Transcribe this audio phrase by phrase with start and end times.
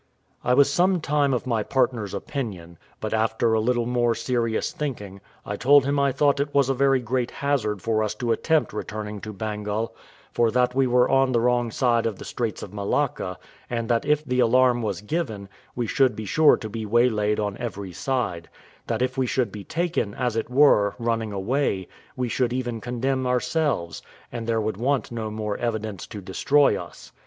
[0.43, 5.21] I was some time of my partner's opinion; but after a little more serious thinking,
[5.45, 8.73] I told him I thought it was a very great hazard for us to attempt
[8.73, 9.95] returning to Bengal,
[10.31, 13.37] for that we were on the wrong side of the Straits of Malacca,
[13.69, 17.55] and that if the alarm was given, we should be sure to be waylaid on
[17.59, 18.49] every side
[18.87, 23.27] that if we should be taken, as it were, running away, we should even condemn
[23.27, 27.11] ourselves, and there would want no more evidence to destroy us.